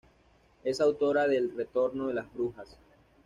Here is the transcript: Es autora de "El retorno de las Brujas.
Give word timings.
Es 0.63 0.81
autora 0.81 1.27
de 1.27 1.37
"El 1.37 1.55
retorno 1.55 2.07
de 2.07 2.15
las 2.15 2.33
Brujas. 2.33 2.75